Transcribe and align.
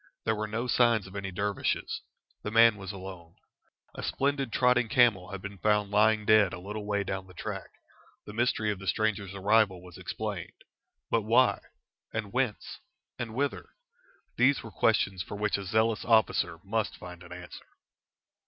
There 0.25 0.33
were 0.33 0.47
no 0.47 0.65
signs 0.65 1.05
of 1.05 1.15
any 1.15 1.29
dervishes. 1.29 2.01
The 2.41 2.49
man 2.49 2.75
was 2.77 2.91
alone. 2.91 3.35
A 3.93 4.01
splendid 4.01 4.51
trotting 4.51 4.89
camel 4.89 5.29
had 5.29 5.43
been 5.43 5.59
found 5.59 5.91
lying 5.91 6.25
dead 6.25 6.53
a 6.53 6.59
little 6.59 6.87
way 6.87 7.03
down 7.03 7.27
the 7.27 7.35
track. 7.35 7.69
The 8.25 8.33
mystery 8.33 8.71
of 8.71 8.79
the 8.79 8.87
stranger's 8.87 9.35
arrival 9.35 9.79
was 9.83 9.99
explained. 9.99 10.63
But 11.11 11.21
why, 11.21 11.59
and 12.11 12.33
whence, 12.33 12.79
and 13.19 13.35
whither? 13.35 13.75
these 14.37 14.63
were 14.63 14.71
questions 14.71 15.21
for 15.21 15.35
which 15.37 15.55
a 15.59 15.65
zealous 15.65 16.03
officer 16.03 16.57
must 16.63 16.97
find 16.97 17.21
an 17.21 17.31
answer. 17.31 17.67